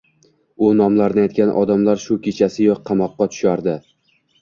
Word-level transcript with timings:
U 0.67 0.69
nomlarini 0.79 1.23
aytgan 1.27 1.53
odamlar 1.65 2.03
shu 2.07 2.19
kechasiyoq 2.27 2.85
qamoqqa 2.91 3.33
tushardi…» 3.33 3.81